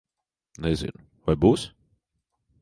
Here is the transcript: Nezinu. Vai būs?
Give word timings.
Nezinu. 0.65 1.01
Vai 1.27 1.37
būs? 1.45 1.67